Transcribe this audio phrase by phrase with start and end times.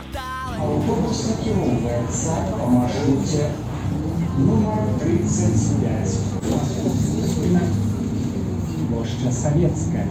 [0.00, 3.48] Автобус накіроўваецца па маршруце
[4.38, 6.16] нумар 35.
[8.88, 10.06] Плошча Савецкая.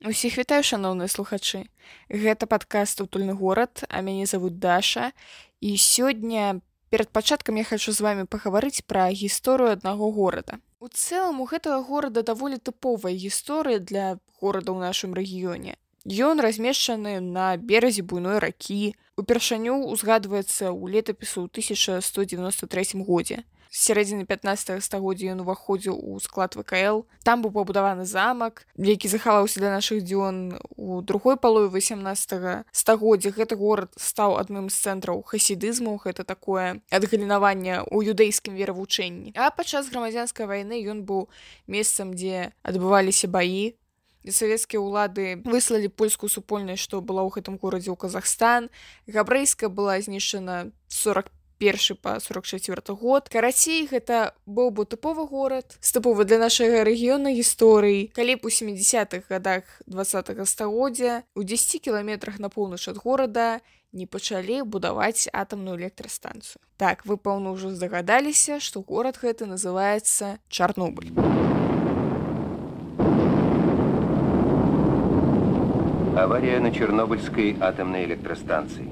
[0.00, 1.68] Усіх вітаю шаноўныя слухачы.
[2.08, 5.12] Гэта падкаст утульны горад, а мяне завуць Даша.
[5.60, 10.56] І сёння перад пачаткам я хачу з вами пагаварыць пра гісторыю аднаго горада.
[10.80, 15.76] У цэлым у гэтага горада даволі тыповая гісторыя для горада ў нашым рэгіёне.
[16.04, 18.96] Ён размешчаны на беразе буйной ракі.
[19.20, 27.06] Упершыню узгадваецца ў летапісу ў 1193 годзе сярэдзіны 15 стагоддзя ён уваходзіў у склад вКл
[27.22, 33.54] там быў пабудаваны замак які захаваўся для нашых дзён у другой палове 18 стагоддзя гэты
[33.54, 40.50] горад стаў адным з цэнтраў хасідызму гэта такое адгалінаванне ў юдэйскім веравучэнні а падчас грамадзянскай
[40.50, 41.30] вайны ён быў
[41.70, 43.78] месцам дзе адбываліся баі
[44.26, 48.70] савецкія ўлады выслалі польскую супольнасць што была ў гэтым горадзе ў Казахстан
[49.08, 56.24] габрэйска была знішчана 45 першы па 44 год карацей гэта быў бы тыповы горад стыповы
[56.24, 62.48] для нашага рэгіёна гісторыі калі б у 70-х годах два стагоддзя у 10 кіламетрах на
[62.48, 63.60] поўнач ад горада
[63.92, 71.12] не пачалі будаваць атамную электрастанцыю так вы пэўна ўжо здагадаліся што горад гэты называется чарнобыль
[76.17, 78.89] авария на чернобыльской атомной электростанции.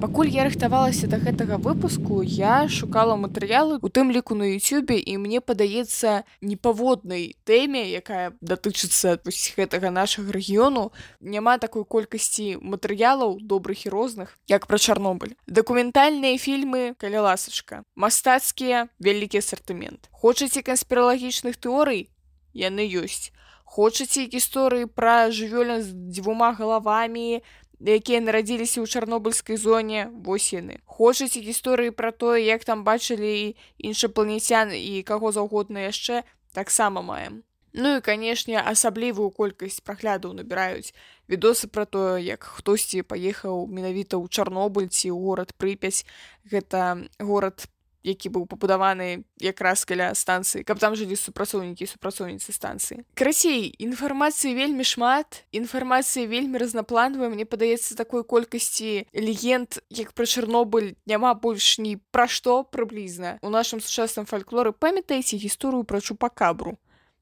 [0.00, 5.16] Пакуль я рыхтавалася да гэтага выпуску я шукала матэрыялы у тым ліку на Ютюбе і
[5.18, 9.18] мне падаецца непаводнай тэме якая датычыцца
[9.58, 10.92] гэтага нашага рэгіёну.
[11.18, 15.34] Няма такой колькасці матэрыялаў добрых і розных як пра чарнобыль.
[15.46, 17.82] Дакументальныя фільмы каля ласачка.
[17.96, 20.06] Мастацкія вялікі асартымент.
[20.14, 22.10] Хочаце канспіралагічных тэорый?
[22.54, 23.34] Яны ёсць
[23.68, 27.44] хочаце гісторыі пра жывёльна з дзвюма галавамі
[27.78, 30.10] якія нарадзіліся ў чарнобыльскай зоне?
[30.10, 30.80] Вось яны.
[30.84, 36.24] Хочаце гісторыі пра тое як там бачылі іншапланецян і каго заўгодна яшчэ?
[36.52, 37.44] Таксама маем.
[37.72, 40.90] Ну і канешне асаблівую колькасць праглядаў набіраюць
[41.28, 46.02] відосы пра тое як хтосьці паехаў менавіта ў чарнобыльці ў горад прыпяць.
[46.48, 47.68] Гэта горад
[48.03, 54.83] які быў пабудаваны якраз каля станцыі каб там жылі супрацоўнікі супрацоўніцы станцыі красей інфармацыі вельмі
[54.83, 61.97] шмат інфармацыі вельмі разнапланавая мне падаецца такой колькасці легенд як пра чарнобыль няма больш ні
[62.11, 66.75] пра што прыблізна у нашым сучасным фальклоры памятаеце гісторыю пра чупакабру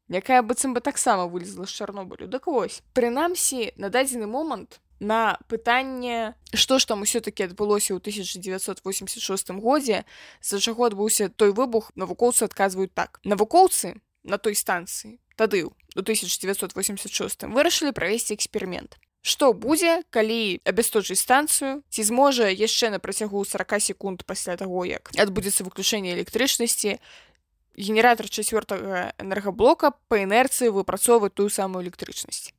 [0.09, 6.35] якая быццам бы таксама вылезла з чарнобылю дык вось прынамсі на дадзены момант на пытанне
[6.53, 10.05] што ж там усё-таки адбылося ў 1986 годзе
[10.41, 17.49] з-за чаго адбыўся той выбух навукоўцы адказваюць так навукоўцы на той станцыі тады у 1986
[17.49, 24.25] вырашылі правесці эксперымент Што будзе калі абясточыць станцыю ці зможа яшчэ на працягу 40 секунд
[24.25, 26.97] пасля таго як адбудзецца выключэнне электрычнасці
[27.77, 32.53] генератор чацвёртага энергаблока па інерцыі выпрацоўваць тую самую электрычнасць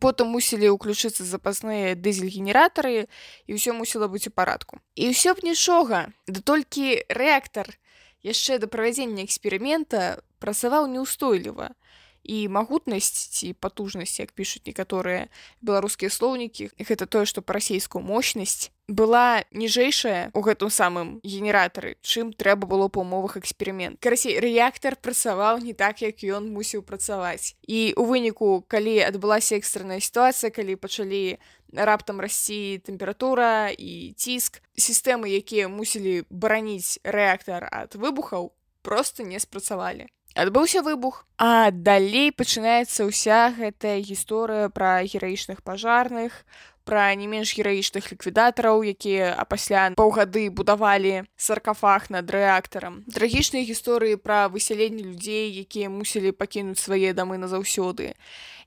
[0.00, 3.08] потым мусілі ўключыцца запасныя дызель-генератары
[3.48, 7.72] і ўсё мусіла быць у парадку і ўсё б нічога да толькі рэактар
[8.22, 11.72] яшчэ да правядзення эксперымента працаваў неўстойліва
[12.28, 15.32] і магутнасць ці патужнасць як пішуць некаторыя
[15.64, 22.67] беларускія слоўнікі гэта тое што па-расейскую мощнасць была ніжэйшая у гэтым самым генератары чым трэба
[22.67, 27.55] было па умовах эксперымент карасей рэактар працаваў не так як ён мусіў працаваць.
[27.63, 31.39] І у выніку калі адбылася экстранная сітуацыя калі пачалі
[31.71, 38.51] раптам расці тэмпература і ціск сістэмы якія мусілі бараніць рэактар ад выбухаў
[38.83, 40.11] просто не спрацавалі.
[40.35, 46.43] Адбыўся выбух а далей пачынаецца ўся гэтая гісторыя пра гераічных пажарных
[46.88, 54.16] пра не менш гераічных ліквідатараў якія а пасля паўгады будавалі саркафах над рэактарам трагічныя гісторыі
[54.16, 58.16] пра высяленне людзей якія мусілі пакінуць свае дамы назаўсёды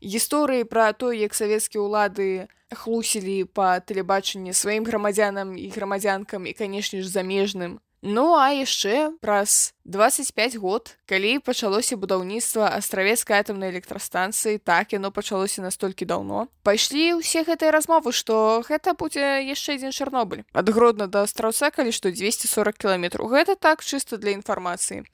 [0.05, 7.01] гісторыі пра то як савецкія ўлады хлусілі па тэлебачанні сваім грамадзянам і грамадзянкам і канешне
[7.01, 14.93] ж замежным Ну а яшчэ праз 25 год, калі пачалося будаўніцтва астравецкай атамнай электрастанцыі, так
[14.97, 16.49] яно пачалося настолькі даўно.
[16.65, 20.41] Пайшлі ўсе гэтыя размовы, што гэта будзе яшчэ адзін чарнобыль.
[20.49, 23.29] Ад гродна да астраўца, калі што 240 кіламетраў.
[23.29, 25.05] Гэта так чыста для інфармацыі.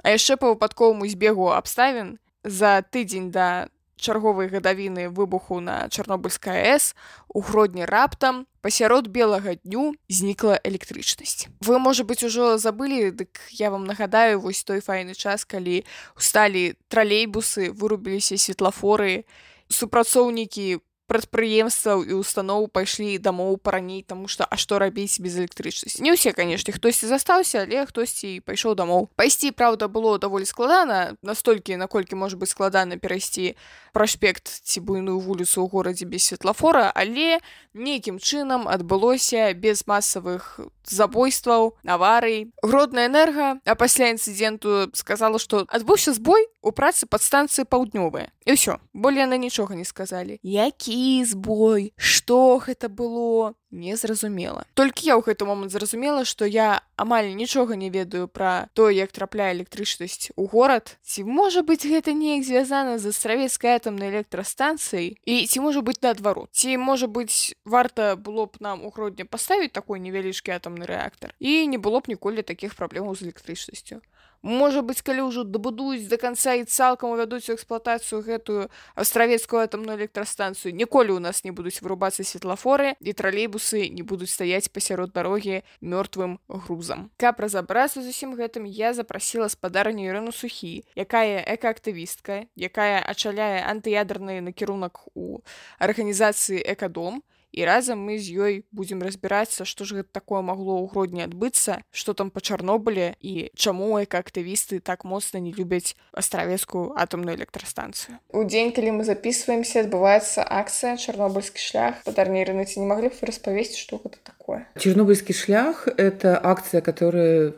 [0.00, 3.68] А яшчэ па выпадковаму збегу абставін за тыдзень да
[4.00, 6.94] чарговай гадавіны выбуху на чарнобыльская с
[7.28, 13.70] у гродні раптам пасярод белага дню знікла электрычнасць вы можа быть ужо забылі дык я
[13.70, 15.84] вам нагадаю вось той файны час калі
[16.16, 19.24] усталі тралейбусы вырубіліся светлафоры
[19.68, 20.78] супрацоўнікі
[21.10, 26.34] прадпрыемстваў і устаноў пайшлі дамоў параней таму што а што рабіць без электрычнасці не ўсе
[26.34, 32.34] канешне хтосьці застаўся але хтосьці пайшоў дамоў пайсці праўда было даволі складана настолькі наколькі можа
[32.34, 33.54] быць складана перайсці
[33.94, 37.38] праспект ці буйную вуліцу ў горадзе без светлафора але
[37.72, 46.12] нейкім чынам адбылося без масавых забойстваў аварый гродная энерга а пасля інцыденту сказала што адбыўся
[46.12, 52.58] збой у працы падстанцыі паўднёвая і ўсё болей яна нічога не сказалі які збой что
[52.58, 58.28] гэта было незразумела толькі я ў гэты момант зразумела што я амаль нічога не ведаю
[58.28, 63.76] пра то як трапляе электрычнасць у горад ці можа быць гэта неяк звязана з астравецкай
[63.76, 68.90] атамнай электрастанцыяй і ці можа быць наадварот ці можа быць варта было б нам у
[68.90, 74.00] грудня паставіць такой невялічкі атамны рэактар і не было б ніколі такіх праблемаў з электрычнасцю
[74.41, 80.01] Можа быць, калі ўжо дабудуюць да канца і цалкам увядуць у эксплуатацыю гэтую астравецкую атамную
[80.01, 85.61] электрастанцыю, ніколі ў нас не будуць вырубацца светлафоры і тралейбусы не будуць стаяць пасярод дарогі
[85.81, 87.13] мёртвым грузам.
[87.21, 94.41] Каб разабрацца з усім гэтым я запрасіла спадарню Ірыну сухі, якая экаактывістка, якая ачаляе антыядерны
[94.41, 95.45] накірунак у
[95.77, 97.21] арганізацыі экадом,
[97.56, 101.80] і разам мы з ёй будзем разбірацца што ж гэта такое магло ў грудні адбыцца
[101.90, 108.44] што там па чарнобыле і чаму экаактывісты так моцна не любяць астравецкую атомную электрастанцыю у
[108.44, 114.04] дзень калі мы записываемся адбываецца акцыя чарнобыльскі шлях падарнірыны ці не маглі б распавесці што
[114.04, 117.56] гэта такое чернобыльскі шлях это акцыя которая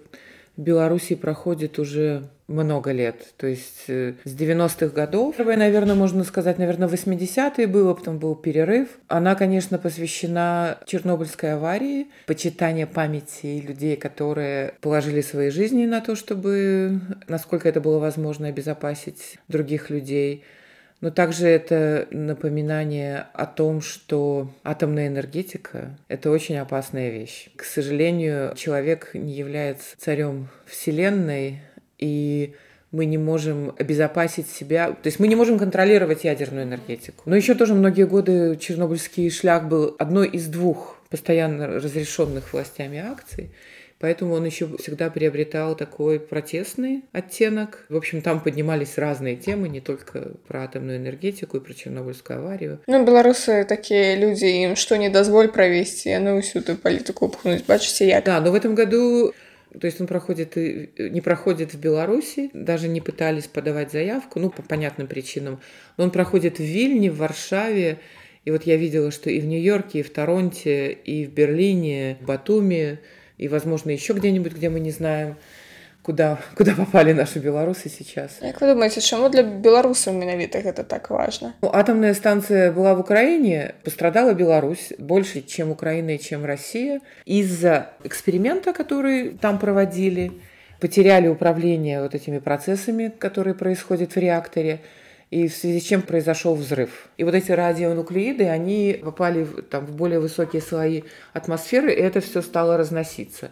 [0.55, 5.36] беларусі праходзіць уже много лет, то есть э, с 90-х годов.
[5.38, 8.90] Первое, наверное, можно сказать, наверное, 80-е было, потом был перерыв.
[9.08, 17.00] Она, конечно, посвящена Чернобыльской аварии, почитание памяти людей, которые положили свои жизни на то, чтобы,
[17.28, 20.44] насколько это было возможно, обезопасить других людей.
[21.04, 27.50] Но также это напоминание о том, что атомная энергетика– это очень опасная вещь.
[27.58, 31.60] К сожалению, человек не является царем Вселенной,
[31.98, 32.56] и
[32.92, 37.24] мы не можем обезопасить себя, то есть мы не можем контролировать ядерную энергетику.
[37.26, 43.52] Но еще тоже многие годы Чернобыльский шлях был одной из двух постоянно разрешенных властями акций.
[44.04, 47.86] Поэтому он еще всегда приобретал такой протестный оттенок.
[47.88, 52.82] В общем, там поднимались разные темы, не только про атомную энергетику и про Чернобыльскую аварию.
[52.86, 57.66] Ну, белорусы такие люди, им что не дозволь провести, а ну всю эту политику пхнуть,
[57.66, 58.22] бачите, я.
[58.22, 59.34] Да, но в этом году
[59.80, 64.50] то есть он проходит и не проходит в Беларуси, даже не пытались подавать заявку, ну,
[64.50, 65.60] по понятным причинам.
[65.98, 68.00] Но он проходит в Вильне, в Варшаве.
[68.46, 72.26] И вот я видела, что и в Нью-Йорке, и в Торонте, и в Берлине, в
[72.26, 73.00] Батуми,
[73.38, 75.38] и, возможно, еще где-нибудь, где мы не знаем
[76.04, 78.38] куда, куда попали наши белорусы сейчас.
[78.42, 81.54] Как вы думаете, чему для белорусов менавіта это так важно?
[81.62, 87.02] Ну, атомная станция была в Украине, пострадала Беларусь больше, чем Украина и чем Россия.
[87.26, 90.34] Из-за эксперимента, который там проводили,
[90.80, 94.82] потеряли управление вот этими процессами, которые происходят в реакторе,
[95.32, 97.08] и в связи с чем произошел взрыв.
[97.18, 101.04] И вот эти радионуклеиды, они попали там, в более высокие слои
[101.34, 103.50] атмосферы, и это все стало разноситься.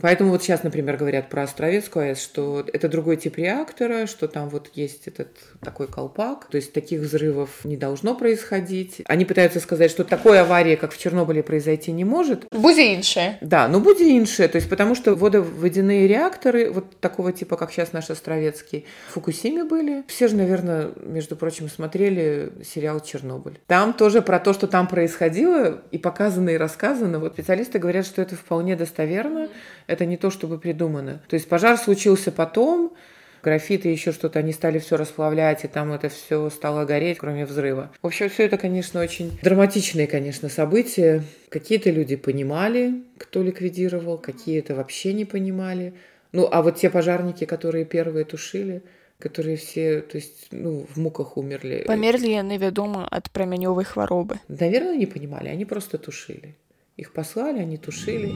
[0.00, 4.48] Поэтому вот сейчас, например, говорят про Островецкую АЭС, что это другой тип реактора, что там
[4.48, 5.28] вот есть этот
[5.60, 9.02] такой колпак, то есть таких взрывов не должно происходить.
[9.06, 12.46] Они пытаются сказать, что такой аварии, как в Чернобыле, произойти не может.
[12.50, 13.38] Буде инше.
[13.40, 17.92] Да, но будет инше, то есть потому что водоводяные реакторы, вот такого типа, как сейчас
[17.92, 20.04] наш Островецкий, в Фукусиме были.
[20.08, 23.58] Все же, наверное, между прочим, смотрели сериал «Чернобыль».
[23.66, 27.18] Там тоже про то, что там происходило, и показано, и рассказано.
[27.18, 29.48] Вот специалисты говорят, что это вполне достоверно.
[29.92, 31.20] Это не то, чтобы придумано.
[31.28, 32.94] То есть пожар случился потом,
[33.42, 37.90] графиты, еще что-то, они стали все расплавлять, и там это все стало гореть, кроме взрыва.
[38.00, 41.22] В общем, все это, конечно, очень драматичные, конечно, события.
[41.50, 45.92] Какие-то люди понимали, кто ликвидировал, какие-то вообще не понимали.
[46.32, 48.82] Ну, а вот те пожарники, которые первые тушили,
[49.18, 51.84] которые все, то есть, ну, в муках умерли.
[51.86, 54.36] Померли яны, вядома, от прамянёвай хваробы.
[54.48, 56.56] Наверное, не понимали, они просто тушили.
[56.96, 58.32] Их послали, они тушили.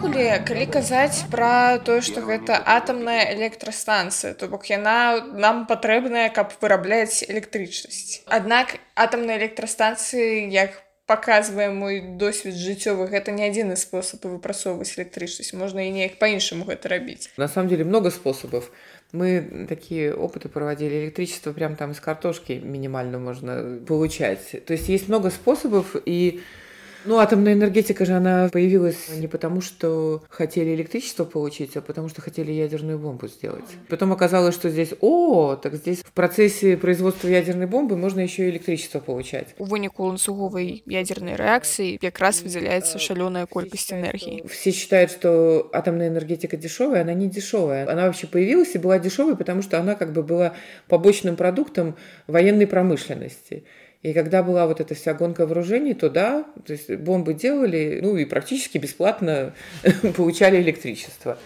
[0.00, 6.50] Увогуле, калі казаць пра тое, што гэта атамная электрастанцыя, то бок яна нам патрэбная, каб
[6.58, 8.24] вырабляць электрычнасць.
[8.26, 10.74] Аднак атамнай электрастанцыі як
[11.09, 16.89] показывае мой досвед жыццёвы гэта не адзіны спосаб выпрацоўваць электрычнасць можна і неяк по-іншаму гэта
[16.89, 18.71] рабіць на самом деле много способов
[19.15, 21.05] Мы такие опыты проводили.
[21.05, 24.65] Электричество прям там из картошки минимально можно получать.
[24.65, 26.41] То есть есть много способов, и
[27.04, 32.20] ну, атомная энергетика же, она появилась не потому, что хотели электричество получить, а потому, что
[32.20, 33.64] хотели ядерную бомбу сделать.
[33.88, 38.50] Потом оказалось, что здесь, о, так здесь в процессе производства ядерной бомбы можно еще и
[38.50, 39.54] электричество получать.
[39.58, 44.46] У выніку ланцуговай ядерной реакции якраз выделяется шалёная колькасць энергии.
[44.48, 47.90] Все считают, что атомная энергетика дешевая, она не дешевая.
[47.90, 50.54] Она вообще появилась и была дешевой, потому что она как бы была
[50.88, 53.64] побочным продуктом военной промышленности.
[54.02, 58.16] И когда была вот эта вся гонка вооружений, то да, то есть бомбы делали, ну
[58.16, 59.54] и практически бесплатно
[60.16, 61.38] получали электричество.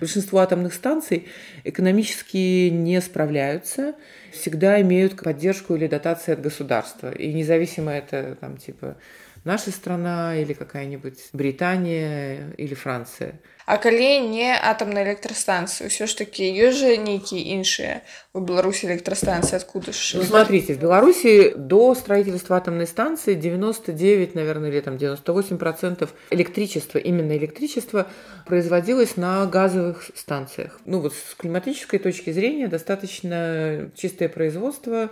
[0.00, 1.26] Большинство атомных станций
[1.64, 3.94] экономически не справляются,
[4.32, 7.10] всегда имеют поддержку или дотации от государства.
[7.10, 8.96] И независимо это там типа
[9.43, 16.43] наша страна или какая-нибудь Британия или Франция – А калі не атомная электростанция все ж таки
[16.43, 22.57] ёсць же нейкія іншыя у Беларуси электростанции откуда ж ну, смотрите в Беларуси до строительства
[22.57, 28.07] атомной станции 99 наверное или там 98 процентов электричества именно электричество
[28.45, 35.09] производилось на газовых станциях ну вот с климатической точки зрения достаточно чистое производство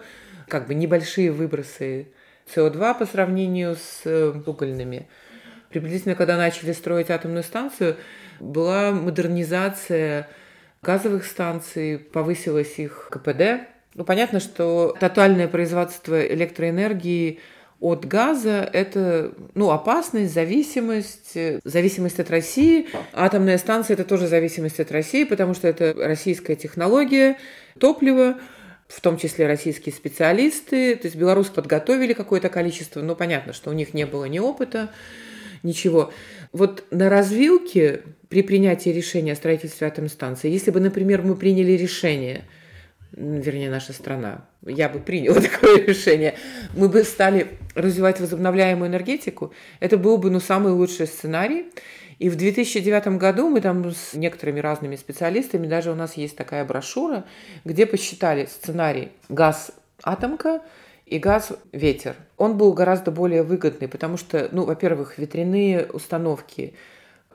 [0.50, 2.07] как бы небольшие выбросы
[2.54, 5.08] СО2 по сравнению с э, угольными
[5.68, 7.96] приблизительно когда начали строить атомную станцию
[8.40, 10.28] была модернизация
[10.82, 13.68] газовых станций, повысилось их КПД.
[13.94, 17.40] Ну, понятно, что тотальное производство электроэнергии
[17.80, 22.88] от газа– это ну, опасность, зависимость, зависимость от России.
[23.12, 27.36] Атомная станция– это тоже зависимость от России, потому что это российская технология,
[27.78, 28.38] топливо,
[28.88, 30.97] в том числе российские специалисты.
[30.97, 34.90] То есть белорусы подготовили какое-то количество, но понятно, что у них не было ни опыта,
[35.62, 36.12] ничего.
[36.52, 41.73] Вот на развилке при принятии решения о строительстве атомной станции, если бы, например, мы приняли
[41.73, 42.45] решение,
[43.12, 46.35] вернее, наша страна, я бы приняла такое решение,
[46.75, 51.66] мы бы стали развивать возобновляемую энергетику, это был бы ну, самый лучший сценарий.
[52.18, 56.64] И в 2009 году мы там с некоторыми разными специалистами, даже у нас есть такая
[56.64, 57.25] брошюра,
[57.64, 60.62] где посчитали сценарий газ-атомка,
[61.06, 62.16] и газ-ветер.
[62.37, 66.75] Он был гораздо более выгодный, потому что, ну, во-первых, ветряные установки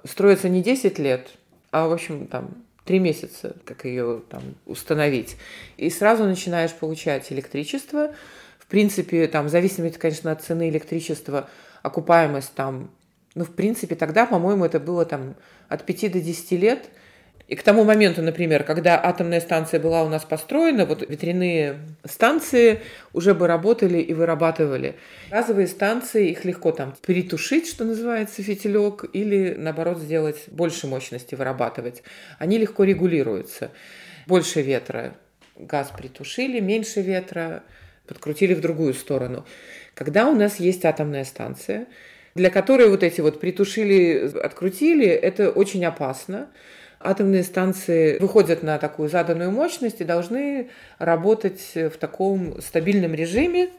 [0.03, 1.29] строятся не 10 лет,
[1.71, 2.49] а, в общем, там,
[2.83, 5.37] три месяца, как ее там установить.
[5.77, 8.13] И сразу начинаешь получать электричество.
[8.59, 11.49] В принципе, там, в зависимости, конечно, от цены электричества,
[11.81, 12.89] окупаемость там,
[13.35, 15.35] ну, в принципе, тогда, по-моему, это было там
[15.69, 16.89] от 5 до 10 лет–
[17.51, 22.79] и к тому моменту, например, когда атомная станция была у нас построена, вот ветряные станции
[23.11, 24.95] уже бы работали и вырабатывали.
[25.29, 32.03] Газовые станции, их легко там перетушить, что называется, фитилек, или наоборот сделать больше мощности вырабатывать.
[32.39, 33.71] Они легко регулируются.
[34.27, 35.13] Больше ветра
[35.57, 37.63] газ притушили, меньше ветра
[38.07, 39.45] подкрутили в другую сторону.
[39.93, 41.87] Когда у нас есть атомная станция,
[42.35, 46.49] для которой вот эти вот притушили, открутили, это очень опасно,
[46.99, 50.69] атомные станции выходят на такую заданную мощность и должны
[50.99, 53.69] работать в таком стабильном режиме,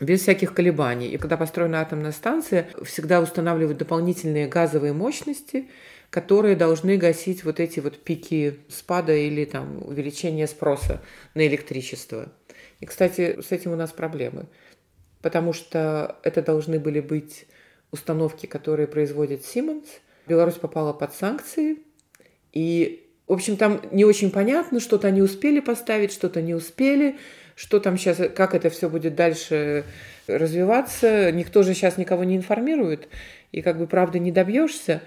[0.00, 1.08] без всяких колебаний.
[1.08, 5.68] И когда построена атомная станция, всегда устанавливают дополнительные газовые мощности,
[6.10, 11.00] которые должны гасить вот эти вот пики спада или там увеличения спроса
[11.34, 12.32] на электричество.
[12.80, 14.46] И, кстати, с этим у нас проблемы,
[15.22, 17.46] потому что это должны были быть
[17.94, 19.86] установки, которые производит Siemens.
[20.26, 21.78] Беларусь попала под санкции,
[22.52, 27.16] и, в общем, там не очень понятно, что-то они успели поставить, что-то не успели,
[27.54, 29.84] что там сейчас, как это все будет дальше
[30.26, 31.30] развиваться.
[31.30, 33.08] Никто же сейчас никого не информирует,
[33.52, 35.02] и как бы правды не добьешься.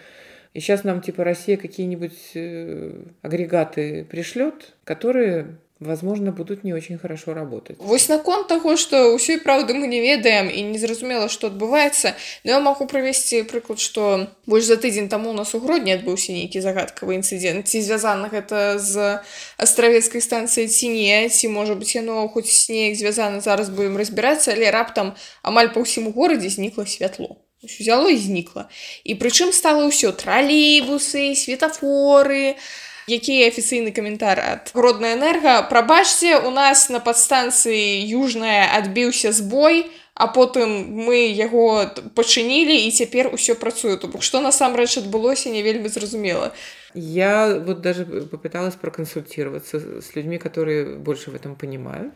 [0.53, 7.34] И сейчас нам типа Россия какие-нибудь э, агрегаты пришлет, которые возможно будуць не очень хорошо
[7.34, 12.50] работать вось наконт таго что ўсёй праўды мы не ведаем і незразумела что адбываецца но
[12.52, 16.60] я могу правесці прыклад что больш за тыдзень таму у нас у грудні адбыўся нейкі
[16.60, 19.22] загадкавы інцыдент ці звязана гэта з
[19.56, 24.70] астравецкай станцыі ці не ці можа быть яно хоць снег звязана зараз будем разбірацца але
[24.70, 28.68] раптам амаль па ўсім горадзе знікла святло взяло і знікла
[29.04, 36.50] і прычым стала ўсё тралейбусы светафоры а які афіцыйны каментар ад родная энерга прабачце у
[36.50, 40.70] нас на падстанцыі южная адбіўся збой а потым
[41.08, 46.52] мы яго пачынілі і цяпер усё працуе то бок што насамрэч адбылося не вельмі зразумела
[46.94, 52.12] я вот даже попыталась проконсультироваться с людьми которые больше в этом понимают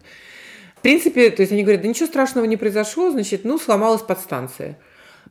[0.77, 4.79] в принципе то есть они говорят да ничего страшного не произошло значит ну сломалась подстанция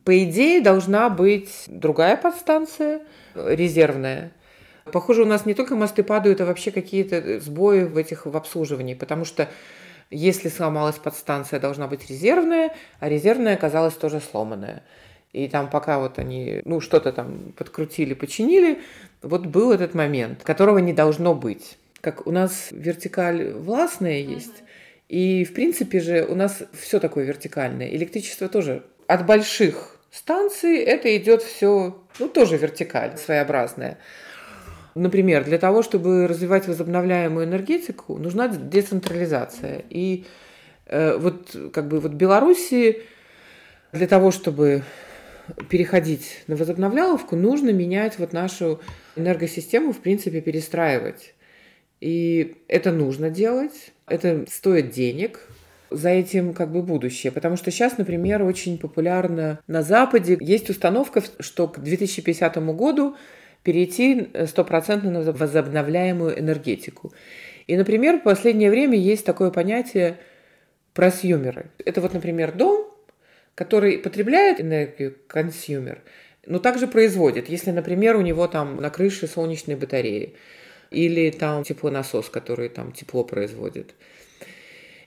[0.04, 3.00] по идее должна быть другая подстанция
[3.34, 4.32] резервная
[4.85, 8.93] Похоже, у нас не только мосты падают, а вообще какие-то сбои в этих в обслуживании,
[8.93, 9.49] потому что
[10.09, 14.83] если сломалась подстанция, должна быть резервная, а резервная оказалась тоже сломанная.
[15.31, 18.81] И там пока вот они, ну, что-то там подкрутили, починили,
[19.21, 21.77] вот был этот момент, которого не должно быть.
[22.01, 24.63] Как у нас вертикаль властная есть,
[25.07, 27.89] и, в принципе же, у нас все такое вертикальное.
[27.89, 33.97] Электричество тоже от больших станций это идет все, ну, тоже вертикаль своеобразная.
[34.95, 39.83] Например, для того, чтобы развивать возобновляемую энергетику, нужна децентрализация.
[39.89, 40.25] И
[40.85, 43.03] э, вот как бы вот Беларуси
[43.93, 44.83] для того, чтобы
[45.69, 48.81] переходить на возобновляловку, нужно менять вот нашу
[49.15, 51.33] энергосистему, в принципе, перестраивать.
[51.99, 55.47] И это нужно делать, это стоит денег,
[55.91, 57.31] за этим как бы будущее.
[57.31, 63.15] Потому что сейчас, например, очень популярно на Западе есть установка, что к 2050 году
[63.63, 67.13] перейти стопроцентно на возобновляемую энергетику.
[67.67, 70.17] И, например, в последнее время есть такое понятие
[70.93, 71.71] prosumer ы.
[71.85, 72.87] Это вот, например, дом,
[73.55, 76.01] который потребляет энергию, consumer,
[76.45, 77.49] но также производит.
[77.49, 80.35] Если, например, у него там на крыше солнечные батареи–
[80.91, 83.95] или там теплонасос, который там тепло производит.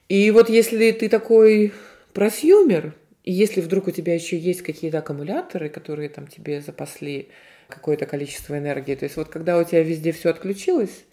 [0.08, 1.72] И вот если ты такой
[2.12, 7.28] prosumer, и если вдруг у тебя еще есть какие-то аккумуляторы, которые там тебе запасли
[7.68, 11.04] какое-то количество энергии, то есть вот когда у тебя везде все отключилось,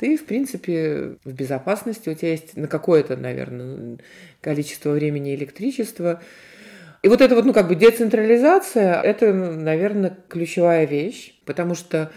[0.00, 3.98] ты, в принципе, в безопасности, у тебя есть на какое-то, наверное,
[4.40, 6.22] количество времени электричество.
[7.02, 12.10] И вот это вот, ну, как бы децентрализация, это, наверное, ключевая вещь, потому что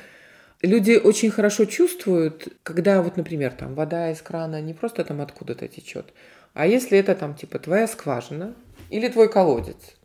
[0.62, 5.67] люди очень хорошо чувствуют, когда вот, например, там вода из крана не просто там откуда-то
[5.67, 6.13] течет,
[6.53, 8.55] а если это там типа твоя скважина
[8.89, 9.98] или твой колодец,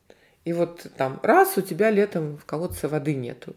[0.49, 3.55] и вот там раз у тебя летом в колодце воды нету,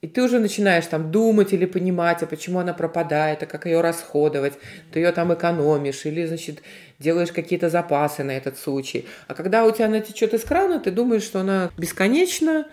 [0.00, 3.82] и ты уже начинаешь там думать или понимать, а почему она пропадает, а как ее
[3.82, 4.54] расходовать.
[4.90, 6.62] Ты ее там экономишь или, значит,
[6.98, 9.06] делаешь какие-то запасы на этот случай.
[9.28, 12.66] А когда у тебя она течет из крана, ты думаешь, что она бесконечна,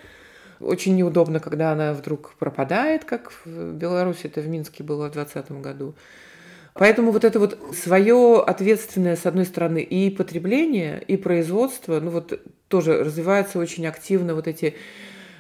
[0.62, 5.52] очень неудобно, когда она вдруг пропадает, как в Беларуси это в Минске было в 2020
[5.62, 5.96] году.
[6.80, 12.42] Поэтому вот это вот свое ответственное, с одной стороны, и потребление, и производство, ну вот
[12.70, 14.76] тоже развиваются очень активно вот эти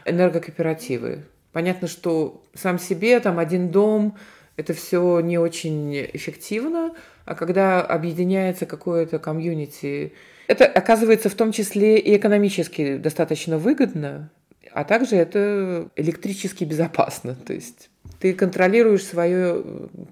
[0.06, 1.24] энергокооперативы.
[1.54, 4.18] Понятно, что сам себе там один дом,
[4.58, 10.12] это все не очень эффективно, а когда объединяется какое-то комьюнити,
[10.48, 14.30] это оказывается в том числе и экономически достаточно выгодно,
[14.74, 17.36] а также это электрически безопасно.
[17.36, 17.90] То есть
[18.25, 19.63] ты кантраліруеш сваё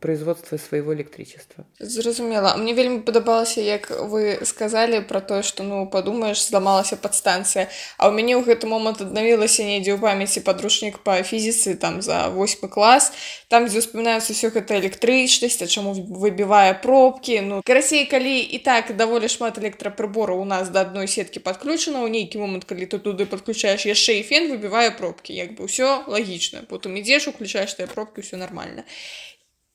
[0.01, 6.45] производство свайго электричества зразумела мне вельмі падабалася як вы сказали про тое что ну подумаешь
[6.45, 11.77] зламалася подстанцыя а у мяне ў гэты момант аднавілася недзе ў памяці подручнік по фізіцы
[11.77, 13.13] там за восьмы клас
[13.49, 18.97] там дзе успамінаюцца все гэта электрычнасць а чаму выбівае пробки ну карасей калі і так
[18.97, 23.25] даволі шмат электрапрыбораў у нас да адной сеткі подключана ў нейкі момант калі ты туды
[23.25, 28.21] подключаешь яшчэ і фен выбівае пробки як бы ўсё лагічна потым ідзеш уключаешь ты пробкі
[28.21, 28.85] все нормально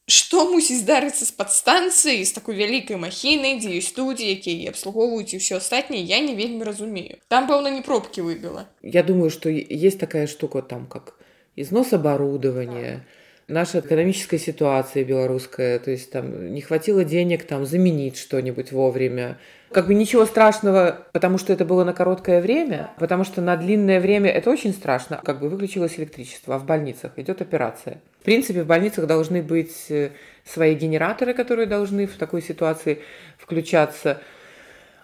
[0.08, 5.42] что мусіць здарыцца з падстанцыі з такой вялікай махінай дзе ёсць студіі якія абслугоўваюць і
[5.44, 10.00] все астатніе я не вельмі разумею там пэўна не пробки выбіла я думаю что есть
[10.00, 11.20] такая штука там как
[11.56, 13.04] износ оборудования
[13.53, 19.39] наша экономическая ситуация белорусская то есть там не хватило денег там заменить что-нибудь вовремя
[19.73, 24.01] как бы ничего страшного, потому что это было на короткое время, потому что на длинное
[24.01, 25.21] время это очень страшно.
[25.25, 27.99] Как бы выключилось электричество, а в больницах идет операция.
[28.21, 30.11] В принципе, в больницах должны быть э,
[30.45, 33.01] свои генераторы, которые должны в такой ситуации
[33.39, 34.21] включаться.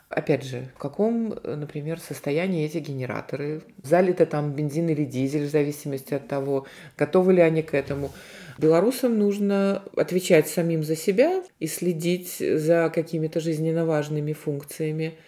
[0.09, 3.63] Опять же, в каком, например, состоянии эти генераторы?
[3.83, 6.67] Залито там бензин или дизель, в зависимости от того,
[6.97, 8.11] готовы ли они к этому.
[8.57, 15.19] Белорусам нужно отвечать самим за себя и следить за какими-то жизненно важными функциями,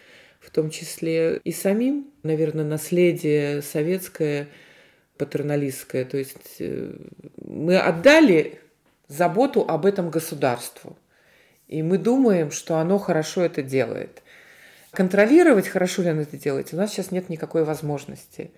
[0.41, 2.11] в том числе и самим.
[2.23, 4.49] Наверное, наследие советское,
[5.19, 6.07] патерналистское.
[6.07, 6.95] То есть э,
[7.37, 8.59] мы отдали
[9.09, 10.97] заботу об этом государству.
[11.69, 14.23] И мы думаем, что оно хорошо это делает.
[14.92, 18.52] Контролировать, хорошо ли оно это делает, у нас сейчас нет никакой возможности.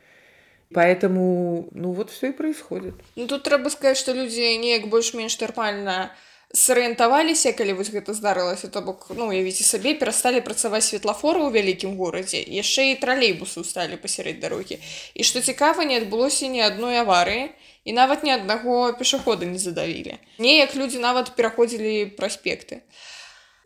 [0.74, 2.94] Поэтому, ну вот все и происходит.
[3.16, 6.12] Ну тут трэба сказать, что люди неяк больш-менш нармальна
[6.54, 12.00] сарыентаваліся калі вось гэта здарылася то бок ну уявіце сабе перасталі працаваць светлафоры ў вялікім
[12.00, 17.52] горадзе яшчэ і тралейбусы сталі пасярод дарогі і што цікава не адбылося ні адной аварыі
[17.84, 22.80] і нават ні аднаго пешахода не задавілі неяк людзі нават пераходзілі праспекты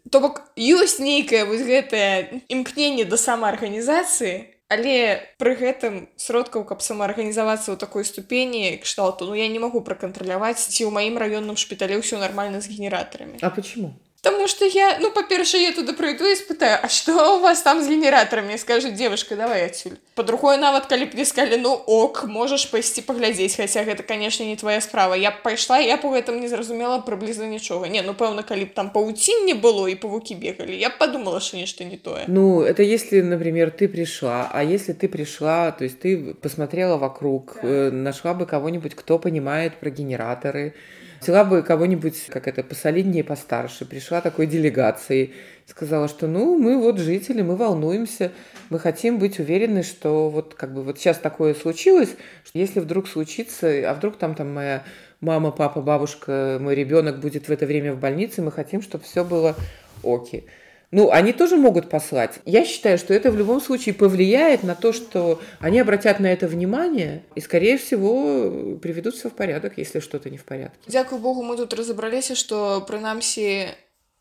[0.09, 4.33] то бок ёсць нейкае вось гэтае імкненне да самаарганізацыі
[4.71, 4.95] але
[5.37, 10.87] пры гэтым сродкаў каб самаарганізавацца ў такой ступені кшталту ну я не магу пракантраляваць ці
[10.87, 13.93] ў маім раённым шпітале ўсё нармальна з генератарамі А почему?
[14.25, 17.81] Потому что я, ну, по-перше, я туда пройду и спытаю, а что у вас там
[17.81, 18.55] с генераторами?
[18.55, 19.95] Скажет, девушка, давай отсюда.
[20.13, 24.55] По-другое, нават, калі б мне сказали, ну, ок, можешь пойти поглядеть, хотя это, конечно, не
[24.55, 25.15] твоя справа.
[25.15, 27.87] Я б пайшла, я по гэтым не зразумела приблизно ничего.
[27.87, 31.39] Не, ну, пэўна, калі б там паутин не было и павуки бегали, я б подумала,
[31.39, 32.25] что нечто не тое.
[32.27, 37.57] Ну, это если, например, ты пришла, а если ты пришла, то есть ты посмотрела вокруг,
[37.63, 40.75] э, нашла бы кого-нибудь, кто понимает про генераторы,
[41.21, 45.34] Взяла бы кого-нибудь, как это, посолиднее, постарше, пришла такой делегацией,
[45.66, 48.32] сказала, что ну, мы вот жители, мы волнуемся,
[48.70, 52.10] мы хотим быть уверены, что вот как бы вот сейчас такое случилось,
[52.44, 54.84] что если вдруг случится, а вдруг там там моя
[55.20, 59.24] мама, папа, бабушка, мой ребенок будет в это время в больнице, мы хотим, чтобы все
[59.24, 59.56] было
[60.04, 60.46] окей.
[60.92, 62.38] Ну, они тоже могут послать.
[62.44, 66.46] Я считаю, что это в любом случае повлияет на то, что они обратят на это
[66.46, 70.78] внимание и, скорее всего, приведут все в порядок, если что-то не в порядке.
[70.86, 73.66] Дякую Богу, мы тут разобрались, что, принамсі,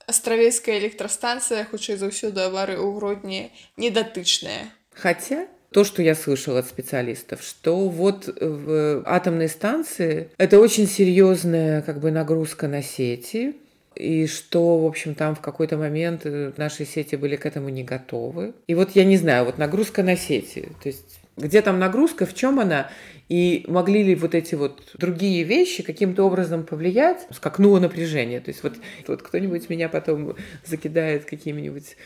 [0.06, 3.42] астравецкая электростанция, хутчэй за ўсё да аварыі ў Гродні,
[3.76, 4.74] недатычная.
[4.90, 11.82] Хотя то, что я слышала от специалистов, что вот в атомной станции это очень серьезная
[11.82, 13.54] как бы нагрузка на сети,
[13.94, 17.82] и что, в общем, там в какой-то момент э, наши сети были к этому не
[17.82, 18.54] готовы.
[18.66, 22.33] И вот я не знаю, вот нагрузка на сети, то есть где там нагрузка, в
[22.33, 22.89] чем она,
[23.27, 28.39] и могли ли вот эти вот другие вещи каким-то образом повлиять, скакнуло напряжение.
[28.39, 28.75] То есть вот,
[29.07, 31.97] вот кто-нибудь меня потом закидает какими-нибудь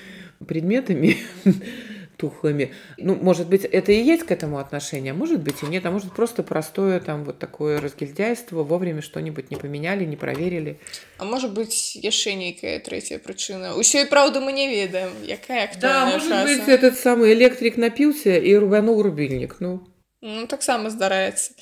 [0.47, 1.17] предметами,
[2.18, 2.72] тухлыми.
[2.98, 5.90] Ну, может быть, это и есть к этому отношение, а может быть и нет, а
[5.90, 10.78] может просто простое там вот такое разгильдяйство, вовремя что-нибудь не поменяли, не проверили.
[11.18, 13.74] А может быть, яшчэ нейкая третья причина.
[13.76, 16.44] Усё и правда мы не ведаем, якая Да, может фраза.
[16.46, 19.86] быть, этот самый электрик напился и рубанул рубильник, ну.
[20.26, 21.52] Ну, таксама здараецца.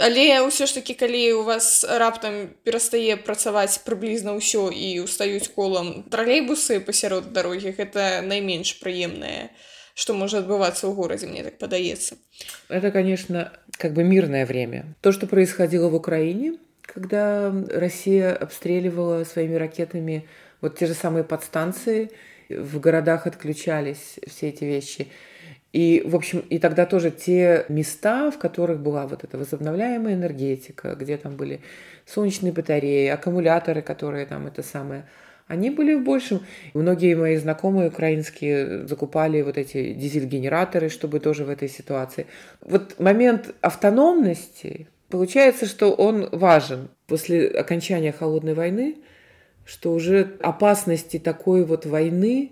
[0.00, 6.08] Але ўсё ж такі, калі у вас раптам перастае працаваць прыблізна ўсё і устаюць колам
[6.08, 9.52] тралейбусы пасярод дарогі, гэта найменш прыемнае
[9.93, 12.15] что может отбываться в городе, мне так подается.
[12.67, 14.95] Это, конечно, как бы мирное время.
[15.01, 20.27] То, что происходило в Украине, когда Россия обстреливала своими ракетами
[20.61, 22.11] вот те же самые подстанции,
[22.49, 25.07] в городах отключались все эти вещи.
[25.71, 30.95] И, в общем, и тогда тоже те места, в которых была вот эта возобновляемая энергетика,
[30.95, 31.61] где там были
[32.05, 35.07] солнечные батареи, аккумуляторы, которые там это самое–
[35.47, 36.41] они были в большем.
[36.73, 42.27] Многие мои знакомые украинские закупали вот эти дизель-генераторы, чтобы тоже в этой ситуации.
[42.61, 48.97] Вот момент автономности, получается, что он важен после окончания холодной войны,
[49.65, 52.51] что уже опасности такой вот войны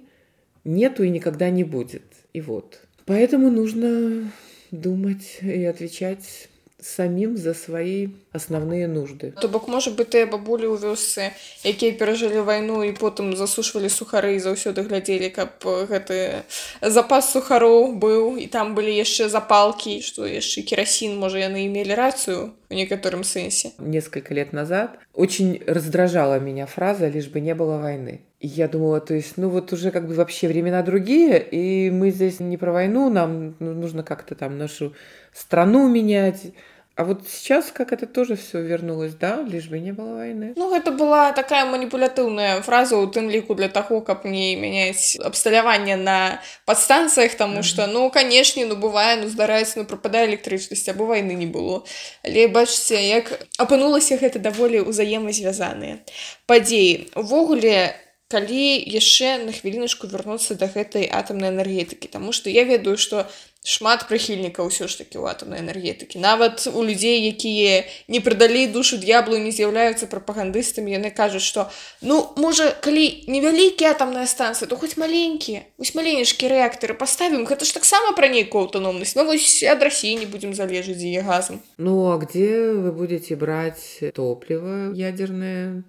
[0.63, 2.03] нету и никогда не будет.
[2.33, 2.81] И вот.
[3.05, 4.31] Поэтому нужно
[4.71, 6.49] думать и отвечать
[6.80, 11.32] самім за свае асноўныя нужды то бок можа быть тыя бабулі ў вёсцы
[11.64, 16.44] якія перажылі вайну і потым засушвалі сухары і заўсёды глядзелі каб гэты
[16.82, 22.52] запас сухароў быў і там былі яшчэ запалкі што яшчэ керасін можа яны имели рацыю
[22.68, 28.20] в некотором сэнсе несколько лет назад очень раздражала меня фраза лишь бы не было войны
[28.38, 32.10] и я думала, то есть, ну вот уже как бы вообще времена другие, и мы
[32.10, 34.92] здесь не про войну, нам нужно как-то там нашу
[35.32, 36.52] страну менять.
[36.95, 40.53] А вот сейчас как это тоже все вернулось, да, лишь бы не было войны.
[40.57, 45.95] Ну, это была такая манипулятивная фраза у тым ліку для того, каб не мяняць абсталяванне
[45.95, 47.63] на подстанциях, тому mm -hmm.
[47.63, 51.83] что ну конечно, ну бывае ну здараецца ну пропадае электрычнасць або войны не было
[52.23, 55.97] але бачыце як апынулася гэта даволі ўзаемазвязаныя
[56.45, 57.95] падзеі увогуле
[58.31, 63.27] калі яшчэ на хвіліначку вярнуцца да гэтай атамнай энергетыкі Таму што я ведаю што
[63.66, 68.94] шмат прыхільнікаў ўсё ж такі ў атамнай энергетыкі нават у людзей якія не прадалі душу
[69.02, 71.66] д'яблу не з'яўляюцца прапагандыстамі яны кажуць што
[71.98, 77.74] ну можа калі невялікія атамная станцыя то хоць маленькія вось маленечкі рэактары паставім гэта ж
[77.74, 82.14] таксама пра нейкую аўтаномнасць ну вось ад рассіі не будзем залежыць з яе газам ну
[82.14, 85.82] а где вы будете браць топліва ядерное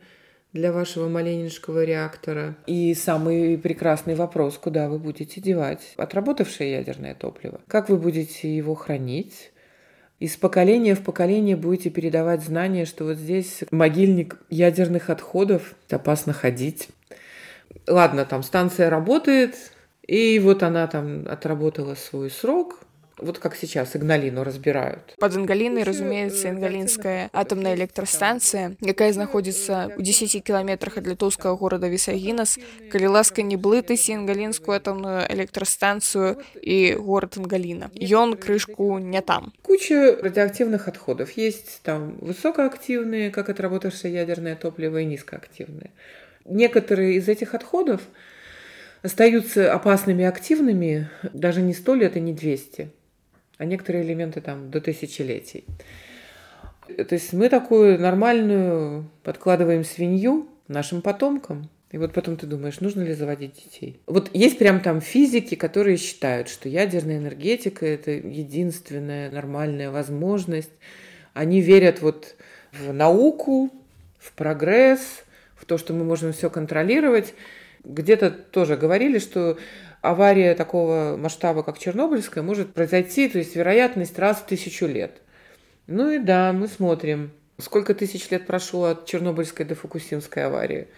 [0.53, 2.57] для вашего маленечкого реактора.
[2.67, 7.61] И самый прекрасный вопрос, куда вы будете девать отработавшее ядерное топливо?
[7.69, 9.53] Как вы будете его хранить?
[10.21, 16.91] Из поколения в поколение будете передавать знания, что вот здесь могильник ядерных отходов, опасно ходить.
[17.89, 19.57] Ладно, там станция работает,
[20.07, 22.82] и вот она там отработала свой срок,
[23.22, 25.16] вот как сейчас Игналину разбирают.
[25.18, 32.62] Под Інгалінай разумеецца інгалінская атамная электрастанцыя якая знаходзіцца ў 10 кіламетрах ад літоўскага горада вісагінас
[32.94, 40.18] калі ласка не блытаць інгалінскую атамную электрастанцыю і горад інгаліна ён крышку не там Куча
[40.22, 41.32] радиоактивных отходов.
[41.38, 45.90] Есть там высокоактивные, как отработавшее ядерное топливо, и низкоактивные.
[46.46, 48.02] Некоторые из этих отходов
[49.02, 52.92] остаются опасными и активными даже не сто лет и не 200,
[53.63, 55.65] а некоторые элементы там до тысячелетий.
[56.89, 63.03] То есть мы такую нормальную подкладываем свинью нашим потомкам, и вот потом ты думаешь, нужно
[63.03, 64.01] ли заводить детей.
[64.07, 70.73] Вот есть прям там физики, которые считают, что ядерная энергетика– это единственная нормальная возможность.
[71.33, 72.35] Они верят вот
[72.73, 73.71] в науку,
[74.19, 75.23] в прогресс,
[75.55, 77.33] в то, что мы можем все контролировать.
[77.85, 79.57] Где-то тоже говорили, что
[80.03, 85.23] авария такого масштаба, как Чернобыльская, может произойти, то есть вероятность раз в тысячу лет.
[85.87, 90.89] Ну и да, мы смотрим, сколько тысяч лет прошло от Чернобыльской до Фукусимской аварии.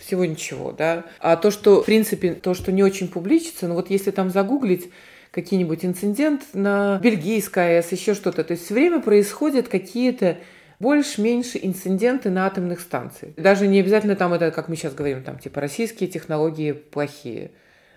[0.00, 1.04] Всего ничего, да.
[1.18, 4.90] А то, что, в принципе, то, что не очень публичится, ну вот если там загуглить
[5.30, 10.38] какие-нибудь инцидент на Бельгийской АЭС, еще что-то, то есть все время происходят какие-то
[10.78, 13.34] больше-меньше инциденты на атомных станциях.
[13.36, 17.52] Даже не обязательно там это, как мы сейчас говорим, там типа российские технологии плохие.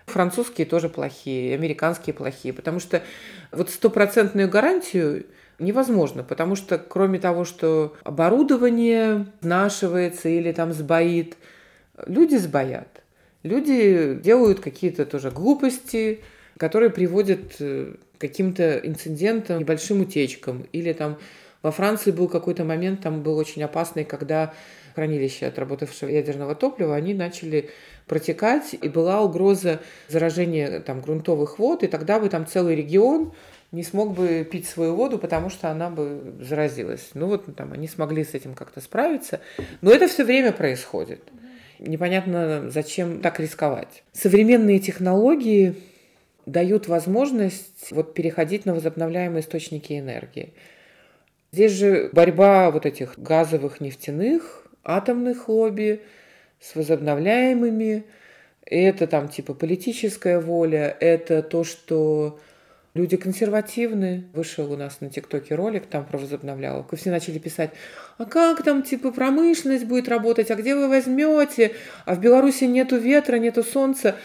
[0.06, 3.02] Французские тоже плохие, американские плохие, потому что
[3.50, 5.26] вот стопроцентную гарантию
[5.58, 11.36] невозможно, потому что кроме того, что оборудование нашивается или там сбоит,
[12.06, 13.02] люди сбоят.
[13.42, 16.20] Люди делают какие-то тоже глупости,
[16.58, 20.66] которые приводят э, к каким-то инцидентам, небольшим утечкам.
[20.72, 21.18] Или там
[21.62, 24.52] во Франции был какой-то момент, там был очень опасный, когда
[24.94, 27.70] хранилища отработавшего ядерного топлива, они начали
[28.06, 33.32] протекать, и была угроза заражения там, грунтовых вод, и тогда бы там целый регион
[33.72, 37.10] не смог бы пить свою воду, потому что она бы заразилась.
[37.14, 39.40] Ну вот там они смогли с этим как-то справиться.
[39.80, 41.20] Но это все время происходит.
[41.78, 44.04] Непонятно, зачем так рисковать.
[44.12, 45.74] Современные технологии
[46.46, 50.54] дают возможность вот переходить на возобновляемые источники энергии.
[51.52, 56.02] Здесь же борьба вот этих газовых, нефтяных, атомных лобби
[56.60, 58.04] с возобновляемыми.
[58.66, 62.38] И это там типа политическая воля, это то, что
[62.96, 64.24] Люди консервативные.
[64.32, 66.96] Вышел у нас на ТикТоке ролик там про возобновляловку.
[66.96, 67.72] Все начали писать,
[68.16, 71.72] а как там типа промышленность будет работать, а где вы возьмете?
[72.06, 74.16] А в Беларуси нету ветра, нету солнца.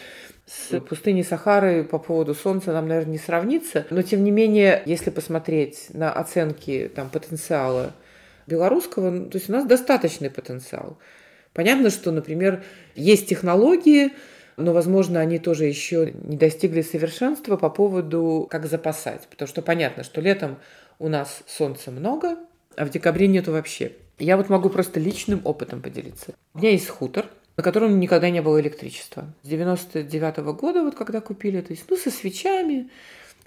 [0.46, 3.86] С пустыней Сахары по поводу солнца нам, наверное, не сравнится.
[3.90, 7.92] Но, тем не менее, если посмотреть на оценки там, потенциала
[8.46, 10.96] белорусского, ну, то есть у нас достаточный потенциал.
[11.52, 12.62] Понятно, что, например,
[12.94, 14.12] есть технологии,
[14.56, 19.26] но, возможно, они тоже еще не достигли совершенства по поводу, как запасать.
[19.30, 20.58] Потому что понятно, что летом
[20.98, 22.36] у нас солнца много,
[22.76, 23.92] а в декабре нету вообще.
[24.18, 26.34] Я вот могу просто личным опытом поделиться.
[26.54, 29.26] У меня есть хутор, на котором никогда не было электричества.
[29.42, 32.88] С 99 -го года, вот когда купили, то есть, ну, со свечами,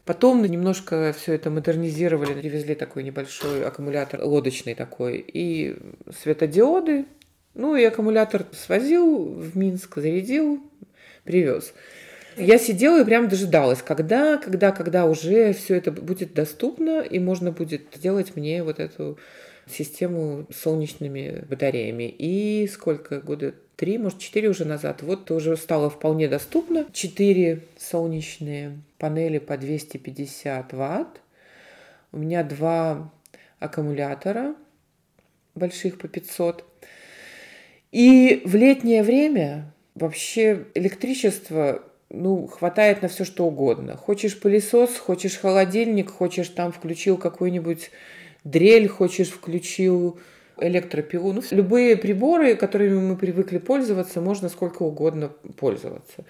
[0.05, 5.75] Потом немножко все это модернизировали, привезли такой небольшой аккумулятор лодочный такой и
[6.21, 7.05] светодиоды.
[7.55, 10.61] Ну и аккумулятор свозил в Минск, зарядил,
[11.23, 11.73] привез.
[12.37, 17.51] Я сидела и прям дожидалась, когда, когда, когда уже все это будет доступно и можно
[17.51, 19.17] будет сделать мне вот эту
[19.67, 22.13] систему с солнечными батареями.
[22.17, 23.55] И сколько года?
[23.77, 25.01] Три, может, четыре уже назад.
[25.01, 26.85] Вот уже стало вполне доступно.
[26.93, 31.21] Четыре солнечные панели по 250 ватт.
[32.11, 33.11] У меня два
[33.59, 34.55] аккумулятора
[35.55, 36.65] больших по 500.
[37.95, 43.95] И в летнее время Вообще электричество ну, хватает на все что угодно.
[43.95, 47.91] Хочешь пылесос, хочешь холодильник, хочешь там включил какой-нибудь
[48.43, 50.19] дрель, хочешь включил
[50.57, 51.31] электропилу.
[51.31, 56.25] Ну, любые приборы, которыми мы привыкли пользоваться, можно сколько угодно пользоваться.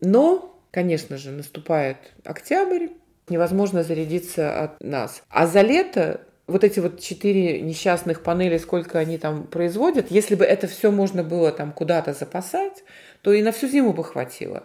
[0.00, 2.88] Но, конечно же, наступает октябрь,
[3.28, 5.22] невозможно зарядиться от нас.
[5.28, 10.44] А за лето вот эти вот четыре несчастных панели, сколько они там производят, если бы
[10.44, 12.84] это все можно было там куда-то запасать,
[13.22, 14.64] то и на всю зиму бы хватило.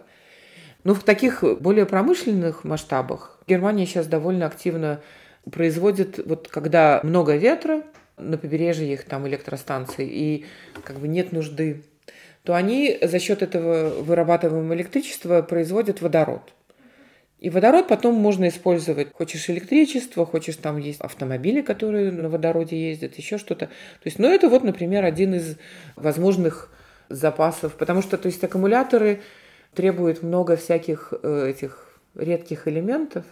[0.84, 5.00] Но в таких более промышленных масштабах Германия сейчас довольно активно
[5.50, 7.82] производит, вот когда много ветра,
[8.16, 10.46] на побережье их там электростанций, и
[10.84, 11.82] как бы нет нужды,
[12.44, 16.52] то они за счет этого вырабатываемого электричества производят водород–
[17.42, 19.12] и водород потом можно использовать.
[19.12, 23.66] Хочешь электричество, хочешь там есть автомобили, которые на водороде ездят, еще что-то.
[23.66, 25.56] То есть, ну, это вот, например, один из
[25.96, 26.70] возможных
[27.08, 27.74] запасов.
[27.74, 29.22] Потому что, то есть, аккумуляторы
[29.74, 33.24] требуют много всяких э, этих редких элементов,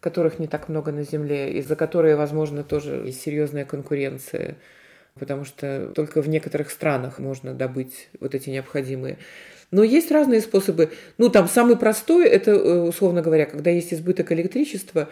[0.00, 4.56] которых не так много на Земле, и за которые, возможно, тоже есть серьезная конкуренция,
[5.14, 9.18] потому что только в некоторых странах можно добыть вот эти необходимые.
[9.70, 10.92] Но есть разные способы.
[11.18, 15.08] Ну, там самый простой, это, э, условно говоря, когда есть избыток электричества,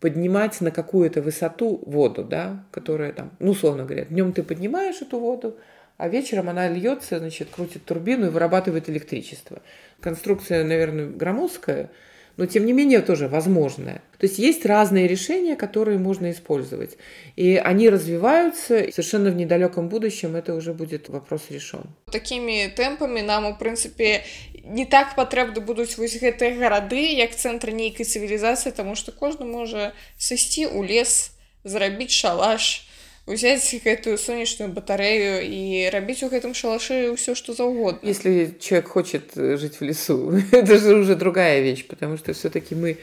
[0.00, 5.18] поднимать на какую-то высоту воду, да, которая там, ну, условно говоря, днем ты поднимаешь эту
[5.18, 5.56] воду,
[5.96, 9.62] а вечером она льется, значит, крутит турбину и вырабатывает электричество.
[10.00, 11.90] Конструкция, наверное, громоздкая,
[12.37, 14.01] но тем не менее тоже возможное.
[14.19, 16.97] То есть есть разные решения, которые можно использовать.
[17.35, 21.83] И они развиваются, совершенно в недалеком будущем это уже будет вопрос решен.
[22.11, 24.23] Такими темпами нам, у прынцыпе,
[24.63, 29.93] не так патрэбны будуць вось гэтыя гарады, як цэнтр нейкай цывілізацыі, таму што кожны можа
[30.17, 31.31] сысці ў лес,
[31.63, 32.85] зрабіць шалаш,
[33.27, 39.35] взять гэтую сонечную батарею и рабіць у гэтым шалашы ўсё что заўгодна если человек хочет
[39.35, 42.97] э, жить в лесу это же уже другая вещь потому что все-таки мы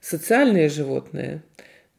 [0.00, 1.42] социальные животные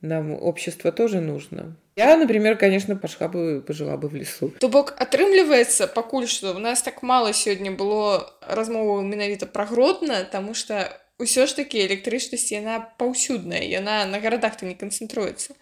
[0.02, 4.95] нам общество тоже нужно я например конечно пошла бы пожила бы в лесу то бок
[4.98, 10.88] атрымліваецца пакуль что у нас так мало сёння было размову менавіта пра гродна тому что
[11.19, 15.56] ўсё ж таки электрычнасць яна паўсюдная яна на гарадах то не канцэнтруецца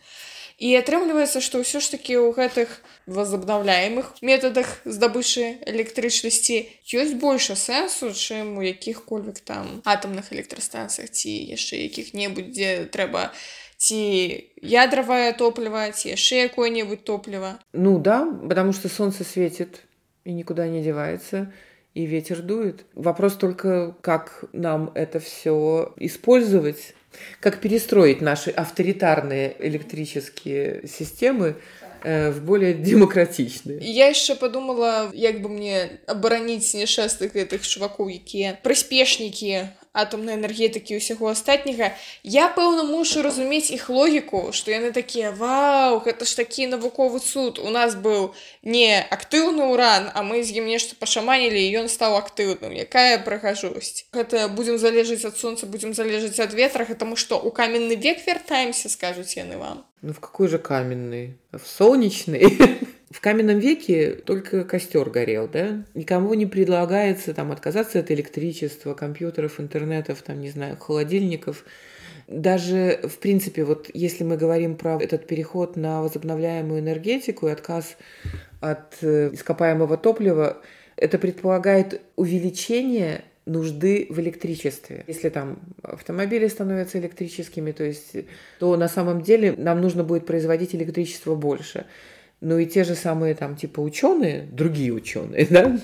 [0.57, 2.69] і атрымліваецца што ўсё ж такі ў гэтых
[3.05, 6.57] возобновляемых методах здабычы электрычнасці
[6.93, 13.33] ёсць больше сэнсу чым у якіх-кольвек там атомных электрастанцыях ці яшчэ якіх-небудзь дзе трэба
[13.77, 13.99] ці
[14.62, 19.83] ядравае топліва ці яшчэ якое-небудзь топліва ну да потому что солнце светит
[20.23, 21.51] и никуда не девается
[21.93, 26.93] и ветер дует вопрос только как нам это все использовать
[27.39, 31.55] как перестроить наши авторитарные электрические системы
[32.03, 38.57] э, в более демократичные я еще подумала як бы мне абараніць няшчастых гэтых чувакоў якія
[38.63, 46.01] прыспешнікі атомнай энергетыкі ўсяго астатняга я пэўна мушу разумець іх логіку што яны такія вау
[46.01, 48.33] гэта ж такі навуковы суд у нас быў
[48.65, 54.49] не актыўны ўран а мы з ім нешта пашаманілі ён стаў актыўным якая прыгажосць гэта
[54.49, 59.38] будзем залежыць ад сонца будзем залежыць ад ветрага таму што у каменны век вяртаемся скажуць
[59.38, 62.49] яны вам ну в какой же каменный в солнечный
[63.10, 65.84] В каменном веке только костер горел, да?
[65.94, 71.64] Никому не предлагается там отказаться от электричества, компьютеров, интернетов, там, не знаю, холодильников.
[72.26, 77.96] Даже, в принципе, вот если мы говорим про этот переход на возобновляемую энергетику и отказ
[78.60, 80.58] от э, ископаемого топлива,
[80.96, 85.04] это предполагает увеличение нужды в электричестве.
[85.06, 88.14] Если там автомобили становятся электрическими, то есть,
[88.58, 91.86] то на самом деле нам нужно будет производить электричество больше.
[92.40, 95.79] Ну и те же самые там типа ученые, другие ученые, да,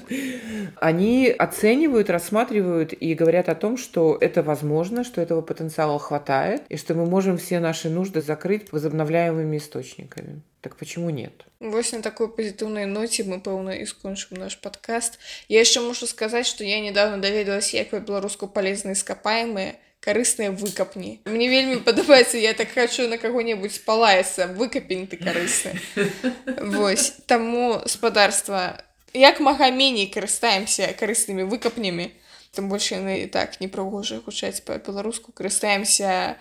[0.76, 6.76] они оценивают, рассматривают и говорят о том, что это возможно, что этого потенциала хватает, и
[6.76, 10.42] что мы можем все наши нужды закрыть возобновляемыми источниками.
[10.60, 11.44] Так почему нет?
[11.60, 15.18] Вось на такой позитивной ноте мы, пэўна, и скончым наш подкаст.
[15.48, 21.47] Я еще могу сказать, что я недавно даведалась, як беларуску полезные ископаемые, карысныя выкапні мне
[21.49, 25.75] вельмі падабаецца я так хочу на кого-небудзь спалаецца выкапень ты карысны
[26.61, 28.79] Вось таму спадарства
[29.13, 32.11] як мага меней карыстаемся карыснымі выкапнямі
[32.55, 36.39] там больше яны і так непрыгожа гучаць па-беларуску карыстаемся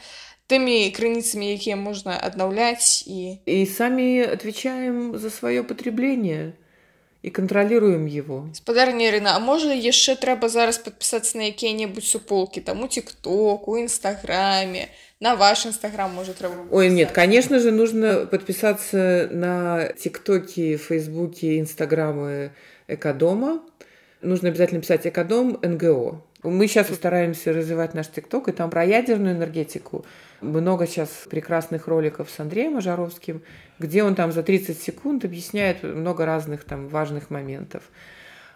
[0.48, 6.54] тымі крыніцамі якія можна аднаўляць і і самі отвечаем за сваё потребление
[7.22, 12.82] і кантралируем его спадарня Ірына А можа яшчэ трэба зараз подпісацца на якія-небудзь суполки там
[12.82, 14.88] у тикток у нстаграме
[15.20, 22.52] на ваш инстаграм может трэба ой нет конечно же нужно подписаться на тиктоки фейсбуке инстаграмы
[22.87, 23.62] экодома
[24.22, 29.36] нужно обязательно писать экодом нго мы сейчас стараемся развивать наш тикток и там про ядерную
[29.36, 30.06] энергетику
[30.41, 33.41] много сейчас прекрасных роликов с Андреем Ожаровским,
[33.79, 37.84] где он там за 30 секунд объясняет много разных там важных моментов.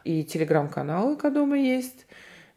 [0.04, 2.06] И телеграм-канал Экодома есть,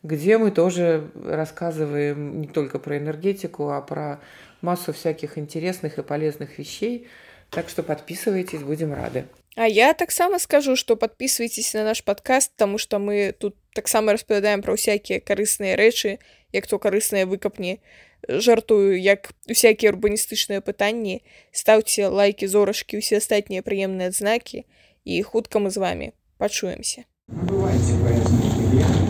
[0.03, 4.21] где мы тоже рассказываем не только про энергетику, а про
[4.61, 7.09] массу всяких интересных и полезных вещей.
[7.51, 9.27] Так что подписывайтесь, будем рады.
[9.56, 14.62] А я таксама скажу, што подписывайтесь на наш подкаст, таму што мы тут таксама распавядаем
[14.62, 16.20] пра ўсякія карысныя рэчы,
[16.52, 17.80] як то карысныя выкапні
[18.28, 21.22] жартую як усякія урбаністычныя пытанні
[21.52, 24.66] стаўце лайки зорачкі усе астатнія прыемныя адзнакі
[25.06, 29.09] і хутка мы з вами пачуемся бывайте поэтому